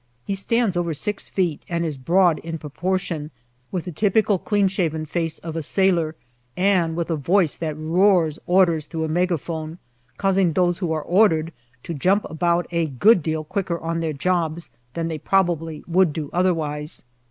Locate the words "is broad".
1.85-2.39